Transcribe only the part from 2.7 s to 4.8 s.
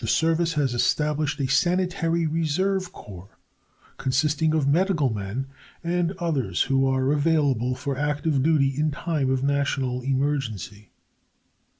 Corps, consisting of